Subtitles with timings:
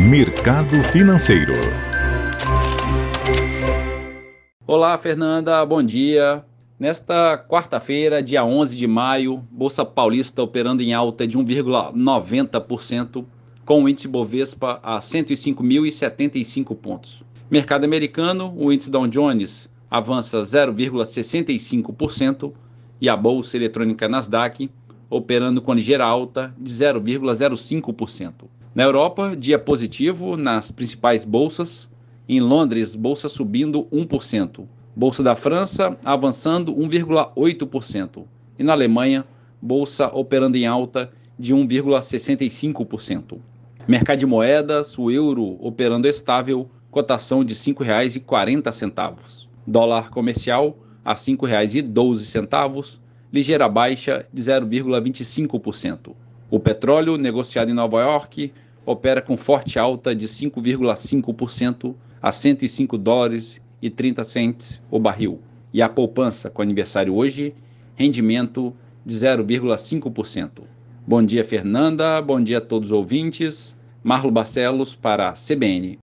[0.00, 1.54] Mercado Financeiro.
[4.64, 6.44] Olá, Fernanda, bom dia.
[6.78, 13.24] Nesta quarta-feira, dia 11 de maio, Bolsa Paulista operando em alta de 1,90%,
[13.64, 17.24] com o índice Bovespa a 105.075 pontos.
[17.50, 22.52] Mercado americano, o índice Dow Jones avança 0,65%
[23.00, 24.70] e a bolsa eletrônica Nasdaq
[25.10, 28.57] operando com ligeira alta de 0,05%.
[28.78, 31.90] Na Europa, dia positivo nas principais bolsas.
[32.28, 34.64] Em Londres, bolsa subindo 1%.
[34.94, 38.22] Bolsa da França avançando 1,8%.
[38.56, 39.24] E na Alemanha,
[39.60, 43.40] bolsa operando em alta de 1,65%.
[43.88, 49.48] Mercado de moedas, o euro operando estável, cotação de R$ 5,40.
[49.66, 53.00] Dólar comercial a R$ 5,12,
[53.32, 56.14] ligeira baixa de 0,25%.
[56.48, 58.52] O petróleo negociado em Nova York
[58.88, 65.40] opera com forte alta de 5,5% a 105 dólares e 30 centes o barril.
[65.74, 67.54] E a poupança com aniversário hoje,
[67.94, 70.62] rendimento de 0,5%.
[71.06, 72.20] Bom dia, Fernanda.
[72.22, 73.76] Bom dia a todos os ouvintes.
[74.02, 75.96] Marlo Barcelos para a CBN.